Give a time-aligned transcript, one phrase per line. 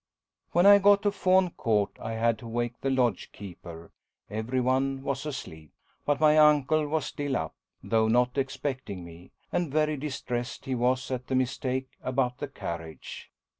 [0.51, 3.91] When I got to Fawne Court I had to wake the lodge keeper
[4.31, 5.73] every one was asleep.
[6.07, 11.11] But my uncle was still up, though not expecting me, and very distressed he was
[11.11, 13.29] at the mistake about the carriage.